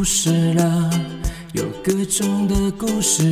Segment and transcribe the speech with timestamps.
[0.00, 0.90] 故事了，
[1.52, 3.22] 有各种的故事，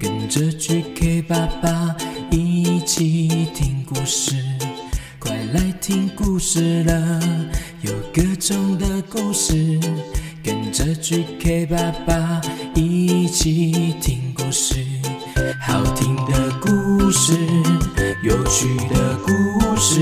[0.00, 1.94] 跟着 GK 爸爸
[2.28, 4.34] 一起听故事。
[5.20, 7.20] 快来听故事了，
[7.82, 9.78] 有各种的故事，
[10.42, 12.40] 跟着 GK 爸爸
[12.74, 14.84] 一起听故事。
[15.60, 17.32] 好听的故事，
[18.24, 19.30] 有趣的故
[19.76, 20.00] 事，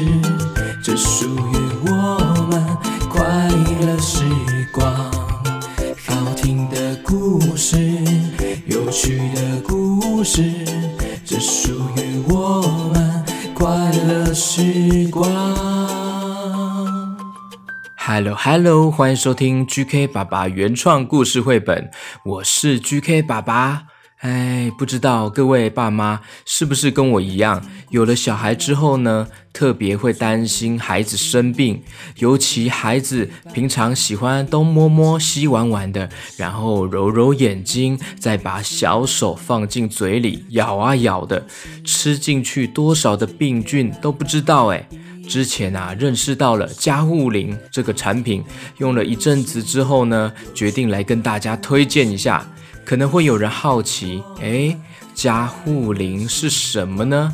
[18.47, 21.91] Hello 欢迎收听 GK 爸爸原创故事绘本，
[22.27, 23.85] 我是 GK 爸爸。
[24.19, 31.83] 哎，不知道各位爸妈是不是跟我一样，有了小孩之后呢，特别会担心孩子生病，
[32.19, 41.47] 尤其孩子平常喜欢东摸摸西玩玩的，然后揉揉眼睛，再把小手放进嘴里咬啊咬的，
[41.83, 44.87] 吃进去多少的病菌都不知道哎。
[45.29, 48.43] 之前啊，认识到了加护林这个产品，
[48.79, 52.47] 用了一阵子之后呢，决定来跟大家推荐一下。
[52.85, 54.79] 可能会有人好奇，哎，
[55.15, 57.33] 加护林是什么呢？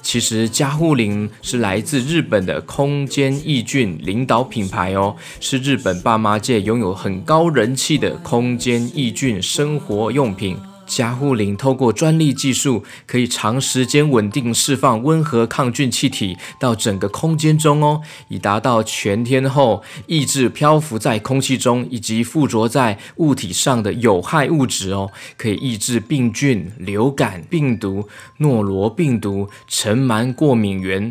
[0.00, 10.56] 其实加护林是来自日本的空间抑菌领导品牌哦，是日本爸妈界拥有很高人气的空间抑菌生活用品。
[10.94, 28.06] 加护灵透过专利技术，可以长时间稳定释放温和抗菌气体到整个空间中哦，以达到全天候抑制漂浮在空气中以及附着在物体上的有害物质哦，可以抑制病菌、流感病毒、
[28.38, 31.10] 诺罗病毒、尘螨过敏源。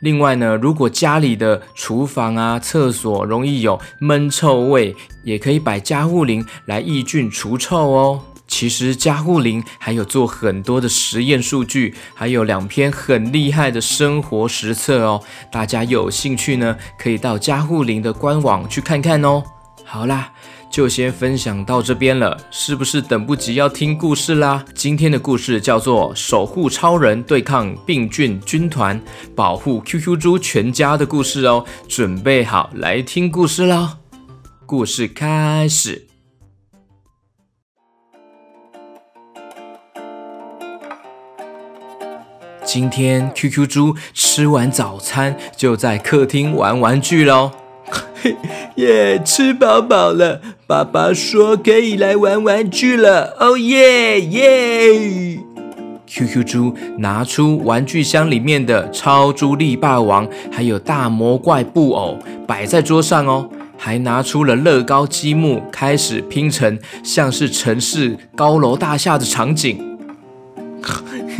[0.00, 8.22] 另外呢，如果家里的厨房啊、厕所容易有闷臭味，也可以摆加护灵来抑菌除臭哦。
[8.50, 15.22] 其实加护林还有做很多的实验数据，还有两篇很厉害的生活实测哦。
[15.52, 19.42] 大家有兴趣呢，可以到加护林的官网去看看哦。
[19.84, 20.32] 好啦，
[20.70, 24.64] 就先分享到这边了，是不是等不及要听故事啦？
[24.74, 29.00] 今天的故事叫做《守护超人对抗病菌军团，
[29.34, 31.64] 保护 QQ 猪全家的故事》哦。
[31.88, 33.90] 准备好来听故事喽！
[34.66, 36.06] 故事开始。
[42.72, 47.50] 今天 QQ 猪吃完早餐，就在客厅玩玩具喽。
[48.76, 53.36] 耶，吃饱饱了，爸爸说可以来玩玩具了。
[53.40, 55.40] 哦耶耶
[56.06, 62.16] ！QQ 猪拿出玩具箱里面的超猪力霸王，还有大魔怪布偶
[62.46, 69.89] 摆在桌上哦，还拿出了乐高积木，开始拼成像是城市高楼大厦的场景。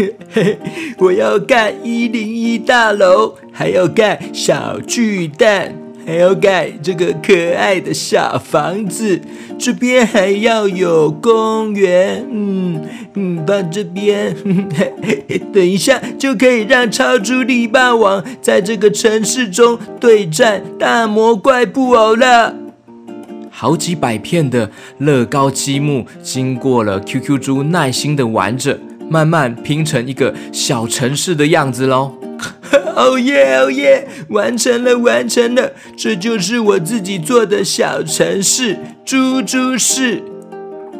[0.99, 5.75] 我要盖一零一大楼，还要盖小巨蛋，
[6.07, 9.21] 还要盖这个可爱的小房子。
[9.59, 12.81] 这边还要有公园，嗯
[13.15, 14.35] 嗯，把这边，
[15.53, 22.55] 等一下就可以让超猪力霸王在这个城市中对战大魔怪布偶了。
[23.51, 28.79] 好几百片的乐高积木，经过了 QQ 猪耐心的玩着。
[29.11, 32.15] 慢慢拼成一个小城市的样子喽！
[32.95, 40.23] 哦耶哦耶，完成了完成了，这就是我自己做的小城市——猪猪市。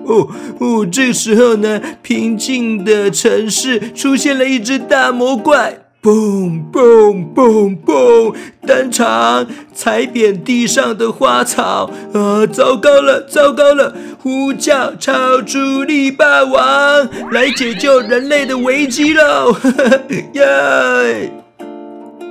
[0.07, 0.29] 哦
[0.59, 5.80] 哦，这时候呢，平静的城市出现了一只大魔怪。
[6.03, 8.35] 嘣嘣嘣嘣！
[8.67, 12.47] 登场，踩扁地上的花草啊！
[12.47, 13.95] 糟糕了，糟糕了！
[14.19, 19.55] 呼叫超猪力霸王来解救人类的危机喽！
[20.33, 21.31] 耶！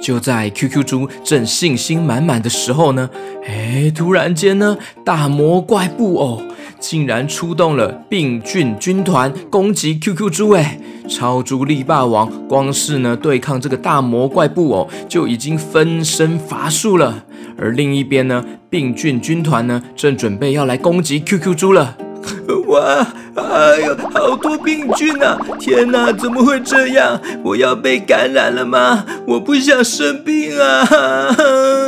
[0.01, 3.09] 就在 QQ 猪正信心满满的时候呢，
[3.45, 6.41] 哎，突然间呢，大魔怪布偶。
[6.79, 10.79] 竟然出动了病菌军团攻击 QQ 猪诶！
[11.07, 17.25] 超猪力霸王光是呢对抗这个大魔怪布偶就已经分身乏术了，
[17.57, 21.97] 而另一边呢，病菌军团呢正准备要来攻击 QQ 猪了。
[22.67, 23.07] 哇！
[23.35, 25.39] 哎呦，好多病菌啊！
[25.59, 27.19] 天哪，怎么会这样？
[27.43, 29.05] 我要被感染了吗？
[29.25, 30.87] 我不想生病啊！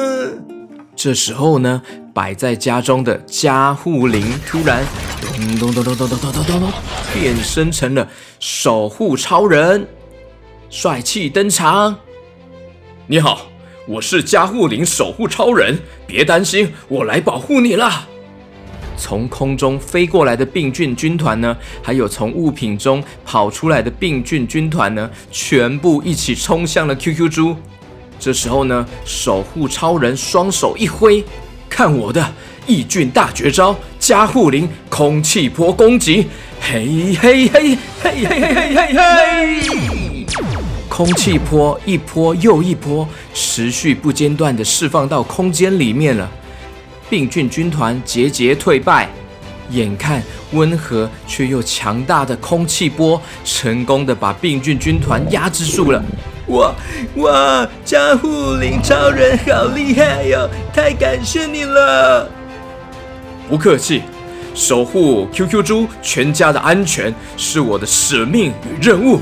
[0.95, 1.83] 这时候呢。
[2.13, 4.85] 摆在家中的加护灵突然
[5.59, 6.71] 咚咚咚咚咚咚咚咚咚
[7.13, 8.07] 变身成了
[8.39, 9.87] 守护超人，
[10.69, 11.95] 帅气登场。
[13.07, 13.43] 你好，
[13.87, 18.07] 我是加护灵守护超人，别担心，我来保护你了。
[18.97, 27.55] 从空中飞过来的病菌军团呢，还有从物品中跑出来的病菌军团呢，全部一起冲向了 QQ 猪。
[28.19, 31.23] 这时候呢，守护超人双手一挥，
[31.71, 32.21] 看我的
[32.67, 36.27] 异菌大绝招——加护灵空气波攻击！
[36.59, 40.25] 嘿嘿嘿嘿嘿嘿嘿嘿！
[40.89, 46.29] 空气波一波又一波，持续不间断地释放到空间里面了。
[47.09, 49.09] 病菌军团节节退败，
[49.69, 50.21] 眼看
[50.51, 56.03] 温和却又强大的空气波，成功的把病菌军团压制住了。
[56.47, 56.73] 哇
[57.17, 57.67] 哇！
[57.85, 62.29] 加护灵超人好厉害哟，太感谢你了！
[63.47, 64.01] 不客气，
[64.55, 69.19] 守护 QQ 猪全家的安全是我的使命与任务。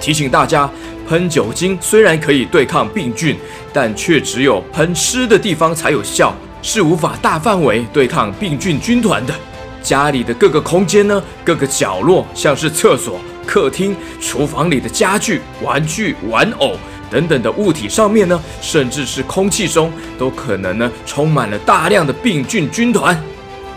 [0.00, 0.70] 提醒大家，
[1.08, 3.36] 喷酒精虽然可以对抗病菌，
[3.72, 9.34] 但却只有喷湿的地方才有效，是无法大范围对抗病菌军团的。
[9.82, 13.20] 家里的各个空间呢，各个角落，像是厕所。
[13.46, 16.76] 客厅、厨房里的家具、玩具、玩偶
[17.10, 23.20] 等等的物体上面呢，甚至是空气中，都可能呢充满了大量的病菌军团。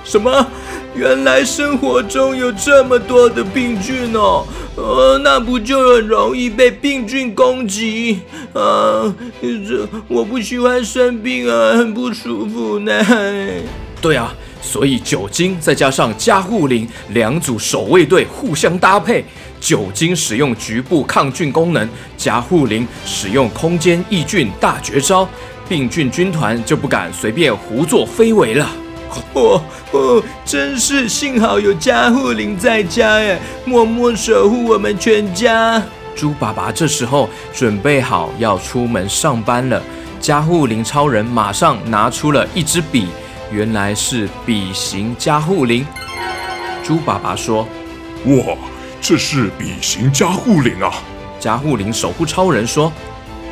[0.03, 0.47] 什么？
[0.95, 4.45] 原来生活中有这么多的病菌哦！
[4.77, 8.21] 呃，那不就很容易被病菌攻击
[8.53, 9.13] 啊？
[9.41, 12.93] 这我不喜欢生病啊，很不舒服呢。
[13.99, 19.25] 对啊，所以酒精再加上加护灵两组守卫队互相搭配。
[19.65, 25.27] 酒精使用局部抗菌功能，加护林使用空间抑菌大绝招，
[25.67, 28.69] 病菌军团就不敢随便胡作非为了。
[29.33, 29.59] 哦
[29.91, 35.81] 哦，真是幸好有加护林在家哎，默默守护我们全家。
[36.15, 39.81] 猪爸爸这时候准备好要出门上班了，
[40.19, 43.07] 加护林超人马上拿出了一支笔，
[43.51, 45.83] 原来是笔形加护林。
[46.83, 47.67] 猪爸爸说
[48.27, 48.55] ：“哇！”
[49.07, 50.91] 这是笔形加护灵啊！
[51.39, 52.91] 加护灵守护超人说：“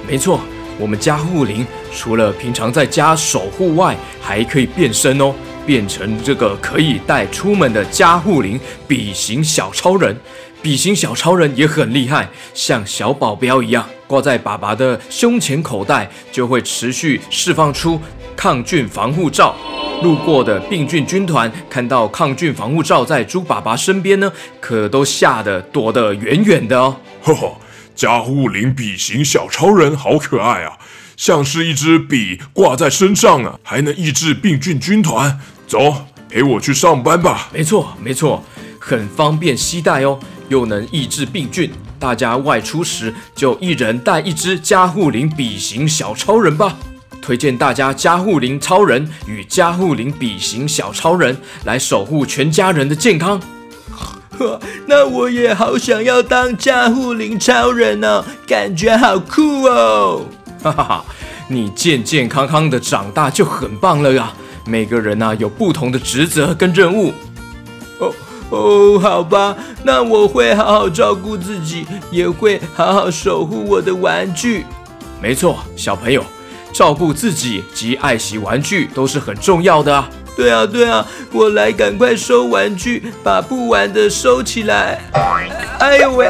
[0.10, 0.42] 没错，
[0.80, 1.64] 我们加护灵
[1.94, 5.32] 除了平常在家守护外，还可以变身哦，
[5.64, 10.20] 变成这个可以带出门的加护灵笔形小超人。
[10.64, 18.02] 笔形小超人也很厉害，像小保镖一样挂在爸爸的胸前口袋，就会持续释放出
[18.36, 19.56] 抗菌防护罩。”
[20.02, 26.98] 路过的病菌军团看到抗菌防护罩在猪爸爸身边呢，可都吓得躲得远远的哦。
[27.22, 27.56] 呵呵，
[27.96, 30.78] 加护林笔型小超人好可爱啊，
[31.16, 35.40] 像是一支笔挂在身上啊，还能抑制病菌军团。
[35.66, 37.50] 走，陪我去上班吧。
[37.54, 38.44] 没错，没错，
[38.80, 40.20] 很方便携带哦，
[40.50, 41.72] 又能抑制病菌。
[41.98, 46.76] 大家外出时就一人带一支加护林笔型小超人吧。
[47.24, 53.42] 推荐大家加护林超人与加护林笔型小超人来守护全家人的健康。
[54.38, 60.26] 呵，那我也好想要当加护林超人哦，感觉好酷哦！
[60.62, 61.06] 哈哈哈，
[61.48, 64.34] 你健健康康的长大就很棒了呀。
[64.66, 67.14] 每个人呐有不同的职责跟任务。
[68.00, 68.12] 哦
[68.50, 74.66] 哦，好吧，那我会好好照顾自己，也会好好守护我的玩具。
[75.22, 76.24] 没错，小朋友。
[76.74, 80.10] 照顾自己及爱惜玩具都是很重要的啊！
[80.36, 85.00] 对啊，对啊，我来赶快收玩具，把不玩的收起来。
[85.80, 86.28] 哎呦喂！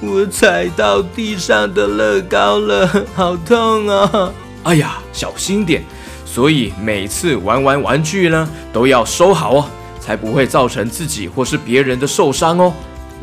[0.00, 4.32] 我踩到地上的乐高了，好痛啊！
[4.64, 5.84] 哎呀，小心点！
[6.26, 9.64] 所以每次玩完玩具呢，都要收好哦，
[10.00, 12.74] 才不会造成自己或是别人的受伤哦。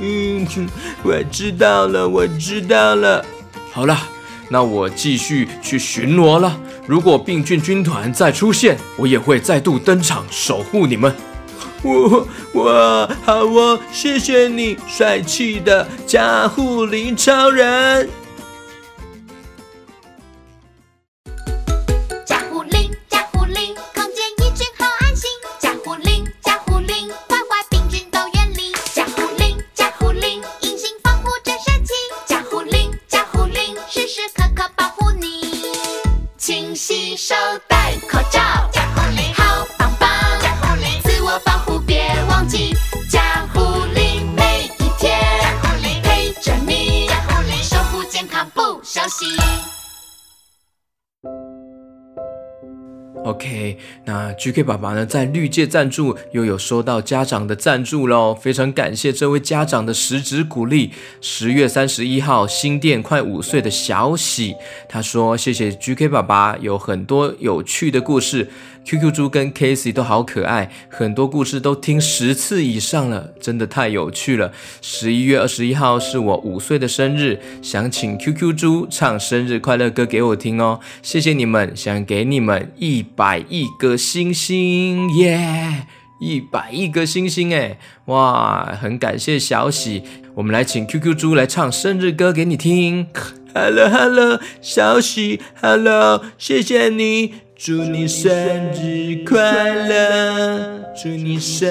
[0.00, 0.46] 嗯，
[1.04, 3.24] 我知道了，我知道了。
[3.72, 3.96] 好了。
[4.52, 6.60] 那我继续去巡逻了。
[6.86, 11.14] 如果病菌军团再出现，我也会再度登场守护你们。
[11.82, 18.08] 我我好哦，谢谢你，帅气的加护林超人。
[53.22, 60.90] OK，那 GK 爸爸呢，在绿界赞助又有收到家长的赞助喽，非常感谢这位家长的实质鼓励。
[61.20, 64.56] 十月三十一号，新店快五岁的小喜，
[64.88, 68.48] 他说：“谢谢 GK 爸爸，有很多有趣的故事
[68.90, 74.50] QQ 猪跟 Casey 都好可爱，很多故事都听十次以上了，真的太有趣了。
[74.82, 85.86] 十一月二十一号是我五岁的生日，想请 QQ 猪唱生日快乐歌给我听哦，谢谢你们，想给你们一百亿个星星，耶！
[86.20, 90.02] 一百亿个星星哎，哇，很感谢小喜，
[90.34, 93.06] 我们来请 QQ 猪来唱生日歌给你听。
[93.54, 98.32] Hello Hello，小喜，Hello，谢谢你，祝你生
[98.72, 99.36] 日快
[99.86, 101.68] 乐，祝你生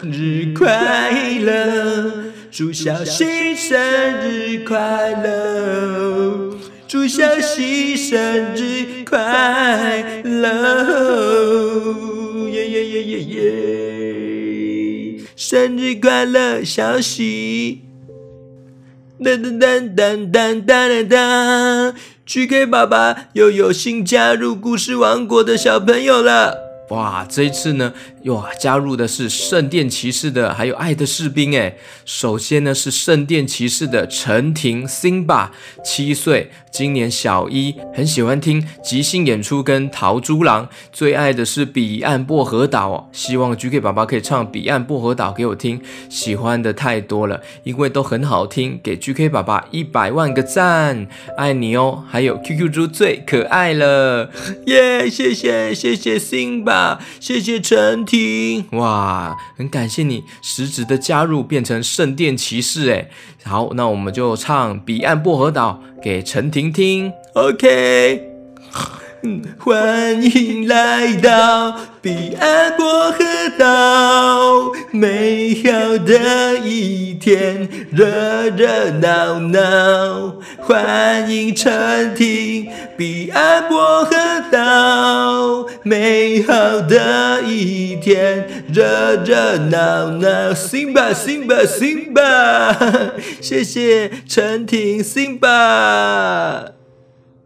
[0.00, 1.10] 日快
[1.40, 3.76] 乐，祝小喜生
[4.20, 11.26] 日快乐，祝小喜生日快乐，
[12.52, 13.20] 耶耶耶耶
[15.16, 17.80] 耶，生日快乐，小喜。
[19.20, 21.94] 噔噔噔噔噔噔噔
[22.26, 26.58] ，GK 爸爸又有新加入故事王国的小朋友了。
[26.90, 27.92] 哇，这一次呢，
[28.24, 31.54] 哇，加入的是圣殿骑士的，还有爱的士兵。
[31.58, 31.76] 哎，
[32.06, 35.50] 首先呢是圣殿骑士的陈婷 Simba，
[35.84, 43.08] 七岁，今年小一，很喜欢听即兴演出跟桃猪狼，最爱的是彼岸薄荷岛哦。
[43.12, 52.02] 希望 GK 爸爸可以唱彼岸薄荷岛给我听，喜欢的太多了，因为都很好听，给 GK 爸爸一百万个赞，爱你哦。
[52.08, 54.30] 还有 QQ 猪最可爱了，
[54.64, 56.98] 耶，谢谢谢谢 Simba。
[57.20, 63.08] 谢谢陈婷，听哇，很感谢你实质的加入，变成圣殿骑士哎。
[63.42, 68.30] 好，那我们就唱《彼岸薄荷岛》给陈婷听，OK。
[69.58, 73.18] 欢迎来到彼岸薄荷
[73.58, 74.43] 岛，
[74.94, 80.36] 美好的一天，热热闹闹。
[80.58, 84.14] 欢迎陈婷，彼岸薄荷
[84.52, 90.52] 岛，美好的一天，热热闹闹。
[90.54, 96.66] Sing 吧，Sing 吧，Sing 吧，谢谢陈婷，Sing 吧。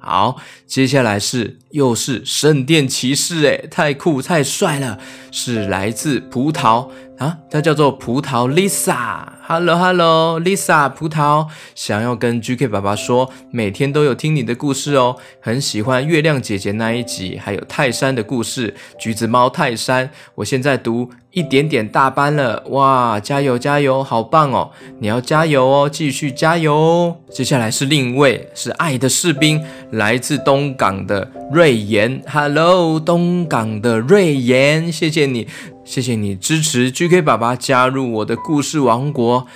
[0.00, 0.36] 好，
[0.66, 4.98] 接下来是又是圣殿骑士，哎，太酷太帅了，
[5.30, 6.88] 是来自葡萄
[7.18, 21.10] 啊，他叫做葡萄 Lisa，Hello Hello Lisa 葡萄，想要跟 GK 爸爸说，每天都有听你的故事哦，很喜欢月亮姐姐那一集，还有泰山的故事，橘子猫泰山，我现在读。
[21.30, 23.20] 一点点大班了哇！
[23.20, 24.70] 加油加油，好棒哦！
[24.98, 27.16] 你要加油哦，继续加油哦！
[27.30, 32.22] 接下来是另一位，是爱的士兵，来自东港的瑞妍。
[32.26, 35.46] Hello，东港的瑞妍，谢谢你，
[35.88, 39.46] 谢谢你支持 GK 爸爸加入我的故事王国。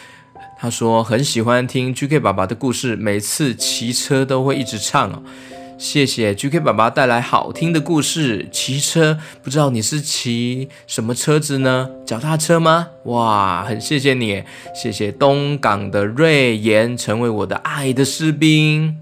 [0.58, 5.22] 他说很喜欢听 GK 爸爸的故事，每次骑车都会一直唱哦。
[5.76, 8.48] 谢谢 GK 爸爸带来好听的故事。
[8.50, 11.90] 骑车，不知道你是骑什么车子呢？
[12.06, 12.88] 脚踏车吗？
[13.04, 14.42] 哇，很谢谢你，
[14.74, 18.96] 谢谢东港的瑞妍成为我的爱的士兵。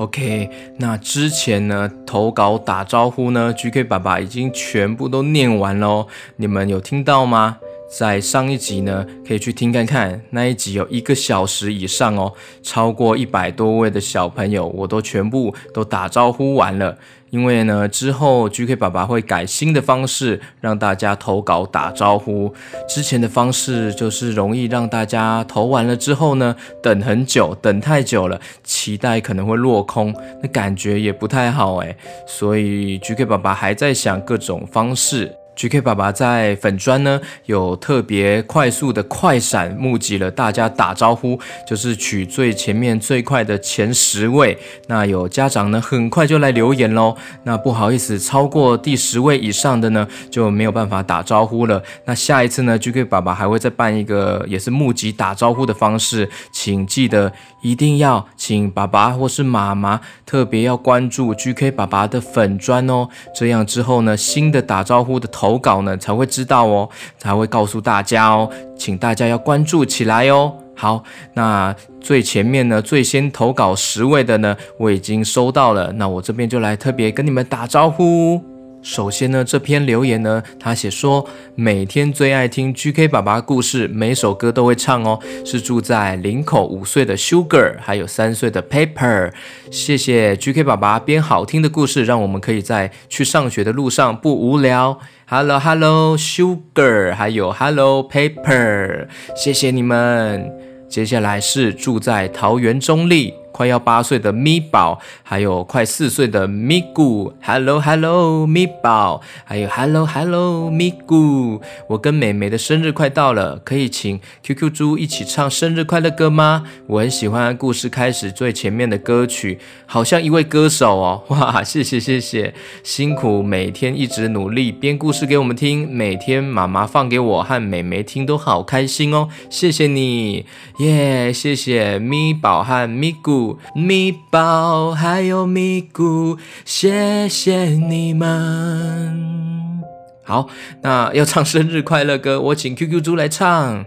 [0.00, 7.58] OK，那之前呢投稿打招呼呢，GK 爸爸已经全部都念完喽，你们有听到吗？
[7.98, 16.96] 在上一集呢，可以去听看看，那一集有一个小时以上哦，超过一百多位的小朋友，我都全部都打招呼完了。
[17.30, 22.52] 因为呢，之后 GK 爸爸会改新的方式，让大家投稿打招呼。
[22.88, 31.96] 之前的方式就是容易让大家投完了之后呢，等很久，等太久了，期待可能会落空，那感觉也不太好诶。
[32.26, 35.39] 所以 GK 爸爸还在想各种方式。
[35.56, 44.56] GK 爸爸在粉砖呢有特别快速的快闪，募集了大家打招呼，就是取最前面最快的前十位。
[44.86, 47.14] 那有家长呢很快就来留言喽。
[47.44, 51.82] 那不好意思，超过第十位以上的呢就没有办法打招呼了。
[52.04, 57.30] 那下一次呢，GK 爸爸还会再办一个也是募集打招呼的方式，请记得
[57.62, 63.08] 一定要请爸爸或是妈妈特别要关注 GK 爸爸的粉砖哦。
[63.34, 65.30] 这样之后呢，新的打招呼的。
[65.32, 70.52] 投稿呢才会知道哦，才会告诉大家哦，请大家要关注起来哦。
[70.76, 71.02] 好，
[71.34, 78.44] 那最前面呢，最先投稿十位的呢，我已经收到了，那我这边就来特别跟你们打招呼。
[78.82, 85.18] 首先呢，这篇留言呢，他写说每天最爱听 GK 爸爸故事，每首歌都会唱哦。
[85.44, 89.32] 是住在林口五岁的 Sugar，还有三岁的 Paper。
[89.70, 94.98] 谢谢 GK 爸爸编好听的故事，让我们可以在去上学的路上不无聊。
[95.26, 99.06] Hello Hello Sugar，还有 Hello Paper，
[99.36, 100.50] 谢谢你们。
[100.88, 111.60] 接下来是住在桃园中立快要八岁的咪宝，还有快四岁的咪咕，Hello Hello 咪宝，还有 Hello Hello 咪咕。
[111.88, 116.64] 我跟美美的生日快到了，可以请 QQ 猪一起唱生日快乐歌吗？
[116.86, 121.22] 我很喜欢故事开始最前面的歌曲，好像一位歌手哦。
[121.28, 130.46] 哇，谢谢谢谢，辛苦每天一直努力编故事给我们听，每天妈妈放给我和美美听都好开心哦，谢谢你
[130.78, 133.39] 耶，谢谢咪宝和咪咕。
[133.74, 139.82] 咪宝还有咪咕，谢谢你们。
[140.22, 140.48] 好，
[140.82, 143.84] 那要唱生日快乐歌，我请 QQ 猪来唱。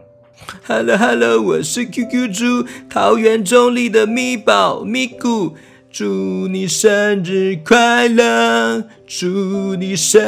[0.67, 5.53] Hello Hello，我是 QQ 猪，桃园中立的咪宝咪咕。
[5.93, 10.19] 祝你生日快乐，祝你生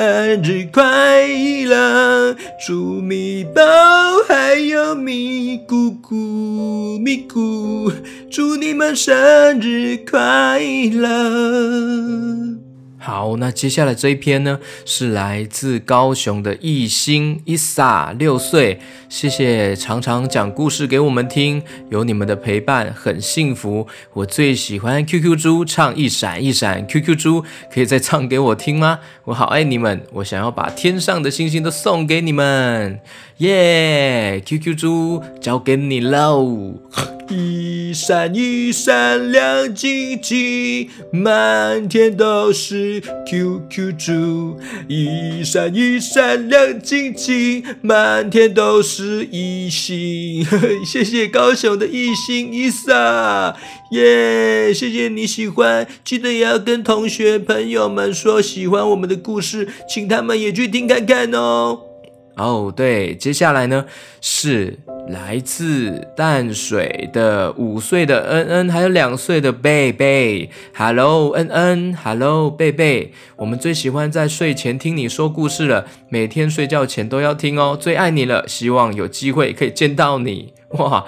[0.43, 1.25] 日快
[1.65, 2.35] 乐，
[2.67, 3.63] 祝米宝
[4.27, 7.91] 还有米姑姑、米姑，
[8.29, 10.59] 祝你们生日快
[10.93, 12.64] 乐。
[13.05, 23.87] 好，那接下来这一篇呢，是来自高雄的艺兴伊萨六岁，谢谢常常讲故事给我们听，有你们的陪伴很幸福。
[24.13, 28.97] 我最喜欢 QQ 猪唱一闪一闪，QQ 猪可以再唱给我听吗？
[29.25, 32.99] 我好爱你们，我想要把天上的星星都送给你们，
[33.39, 36.75] 耶！QQ 猪交给你喽。
[37.27, 44.57] 一闪一闪亮晶晶，满天都是 QQ 猪。
[44.87, 50.45] 一闪一闪亮晶晶，满天都是一星。
[50.85, 53.53] 谢谢高雄的一星一撒，
[53.91, 54.73] 耶！
[54.73, 61.79] 谢谢你喜欢，记得也要跟同学朋友们说喜欢我们的故事，请他们也去听看看哦。
[62.37, 63.85] 哦，对，接下来呢
[64.21, 64.79] 是。
[65.07, 70.49] 来自淡水的五岁的恩恩，还有两岁的贝贝。
[70.75, 73.13] Hello，恩恩，Hello，贝贝。
[73.35, 78.47] 我们最喜欢在睡前听你说故事了，每天睡觉前都要听哦，最爱你了。
[78.47, 80.55] 希望有机会可以见到你。
[80.69, 81.05] 哇，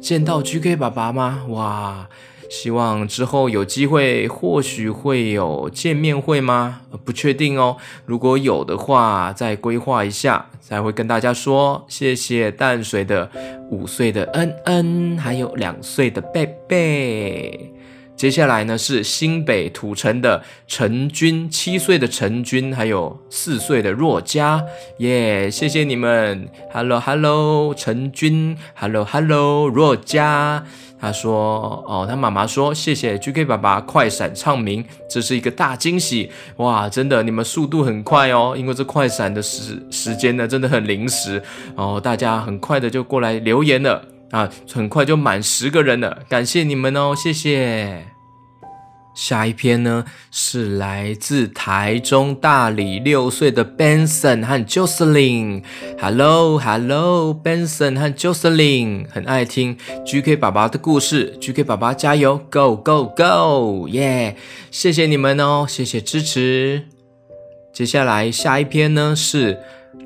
[0.00, 1.44] 见到 GK 爸爸吗？
[1.48, 2.08] 哇！
[2.50, 6.80] 希望之后有机会，或许会有见面会吗？
[7.04, 7.76] 不确定哦。
[8.04, 11.84] 如果有的话，再规划一下，才会跟大家说。
[11.88, 13.30] 谢谢淡水的
[13.70, 17.72] 五岁的恩恩，还有两岁的贝贝。
[18.20, 24.62] 接下来呢是新北土城的陈军，七岁的陈军，还有四岁的若佳，
[24.98, 25.50] 耶！
[25.50, 30.62] 谢谢你们，Hello Hello，陈军，Hello Hello，若佳。
[31.00, 36.90] 他说：“哦，他妈妈说谢谢 GK 爸爸快闪唱名，这是一个大惊喜哇！
[36.90, 41.42] 真的，你们速度很快哦，因为这快闪的时时间呢真的很临时
[41.74, 48.06] 哦，大家很快的就过来留言了。”啊，很快就满十个人了，感谢你们哦，谢谢。
[49.12, 55.64] 下一篇呢是来自台中大理六岁的 Benson 和 Jocelyn。
[56.00, 64.36] Hello，Hello，Benson 和 Jocelyn，很爱听 GK 爸爸的故事，GK 爸爸加油，Go Go Go，耶！
[64.70, 66.84] 谢谢你们哦，谢谢支持。
[67.72, 69.58] 接下来下一篇呢是。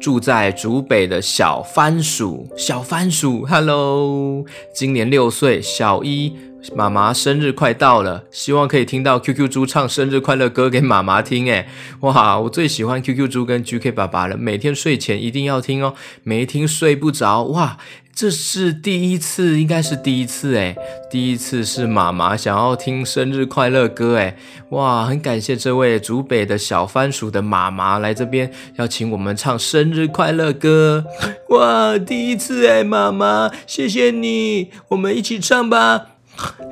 [0.04, 6.36] 住在竹北的小番薯，小番薯，Hello，今年六岁，小一，
[6.74, 11.68] 妈妈生日快到了，希望可以听到 QQ 猪唱生日快乐歌给妈妈听，哎，
[12.00, 17.76] 哇，我最喜欢 QQ 猪跟 GK 爸爸了，每天睡前一定要听哦，没听睡不着，哇。
[18.16, 20.76] 这是第一次，应该是第一次哎，
[21.10, 24.36] 第一次是妈妈想要听生日快乐歌哎，
[24.68, 31.04] 哇，很感谢这位竹北的小番薯的妈妈来这边要请我们唱生日快乐歌，
[31.48, 36.13] 哇，第一次哎，妈妈，谢谢你，我们一起唱吧。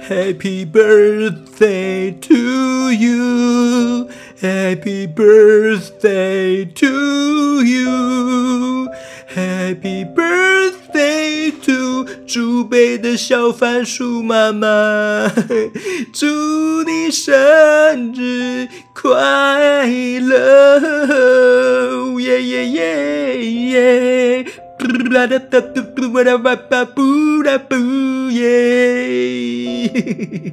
[0.10, 4.08] ，Happy birthday to you，Happy
[5.08, 8.96] birthday to you，Happy
[10.06, 10.78] birthday。
[10.98, 15.32] 飞兔，竹北的小番薯妈妈，
[16.12, 19.86] 祝你生日快
[20.20, 20.80] 乐！
[22.20, 24.46] 耶耶耶耶！
[28.35, 29.91] 耶！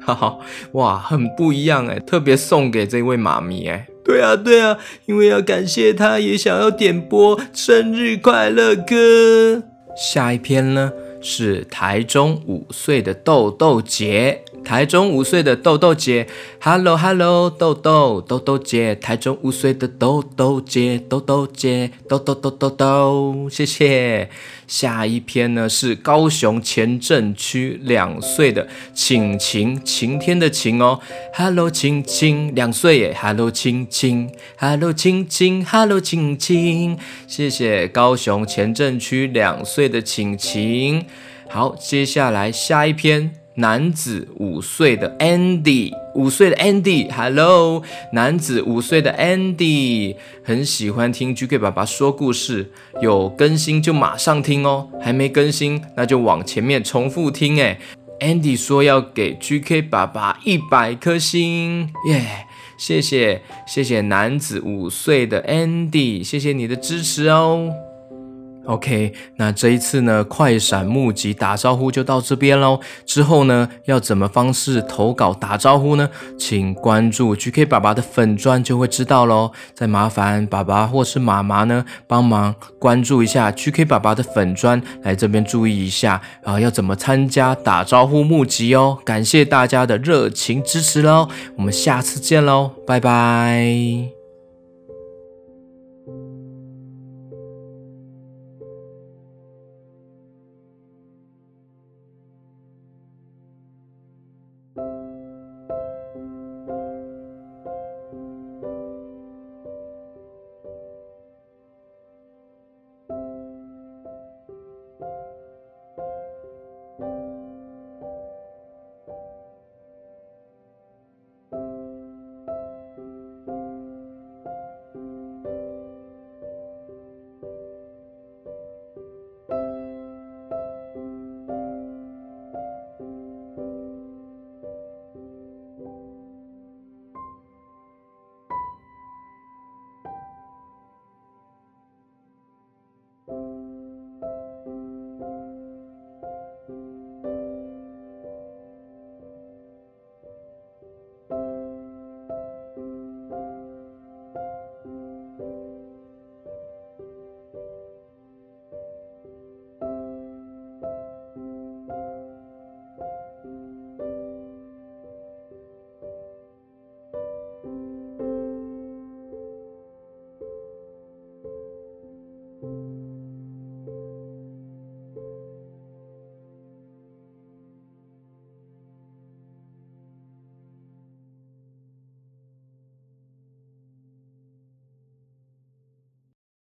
[0.00, 0.38] 哈哈，
[0.72, 3.86] 哇，很不一样哎，特别送给这位妈咪哎。
[4.04, 9.64] 对啊，对啊，因为要感谢她，也想要点播生日快乐歌。
[9.96, 16.26] 下一篇呢是台中五岁的豆豆姐，台中五岁的豆豆姐
[16.60, 24.28] ，Hello Hello，豆豆豆豆姐，台中五岁的豆豆姐，豆豆姐，豆豆豆豆豆，谢谢。
[24.66, 30.98] 下一篇呢是高雄前镇区两岁的晴晴，晴天的晴哦
[31.34, 36.98] ，Hello 晴晴，两岁耶，Hello 晴晴，Hello 晴晴，Hello 晴晴，
[37.28, 41.06] 谢谢高雄前镇区两岁的晴晴。
[41.48, 43.45] 好，接下来下一篇。
[43.56, 57.78] 男子五岁的 Andy，五岁的 Andy，Hello，男子五岁的 Andy，很喜欢听 GK 爸爸说故事，有更新就马上听哦，还没更新那就往前面重复听哎。
[58.20, 62.46] Andy 说要给 GK 爸爸一百颗星，耶，
[62.78, 67.85] 谢谢谢谢男子五岁的 Andy，谢谢你的支持哦。
[68.66, 72.80] OK，那这一次呢，快闪募集打招呼就到这边喽。
[73.04, 76.08] 之后呢，要怎么方式投稿打招呼呢？
[76.38, 79.52] 请关注 GK 爸爸的粉砖就会知道喽。
[79.74, 88.98] 再麻烦爸爸或是妈妈呢，帮忙关注一下 GK 爸爸的粉砖，来这边注意一下啊，要怎么参加打招呼募集哦。
[89.04, 94.15] 感谢大家的热情支持喽，我们下次见喽，拜拜。